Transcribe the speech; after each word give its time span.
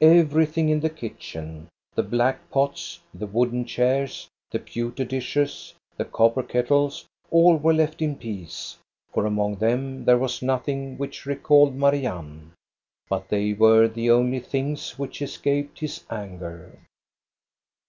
Everything 0.00 0.68
in 0.68 0.78
the 0.78 0.88
kitchen,— 0.88 1.66
the 1.96 2.02
black 2.04 2.48
pots, 2.48 3.00
the 3.12 3.26
wooden 3.26 3.64
chairs, 3.64 4.28
the 4.52 4.60
pew 4.60 4.92
ter 4.92 5.02
dishes, 5.04 5.74
the 5.96 6.04
copper 6.04 6.44
kettles, 6.44 7.04
all 7.32 7.56
were 7.56 7.74
left 7.74 8.00
in 8.00 8.14
peace, 8.14 8.78
for 9.12 9.26
among 9.26 9.56
them 9.56 10.04
there 10.04 10.16
was 10.16 10.42
nothing 10.42 10.96
which 10.96 11.26
recalled 11.26 11.74
Marianne; 11.74 12.52
but 13.08 13.28
they 13.30 13.52
were 13.52 13.88
the 13.88 14.12
only 14.12 14.38
things 14.38 14.96
which 14.96 15.20
escaped 15.20 15.80
his 15.80 16.04
anger. 16.08 16.78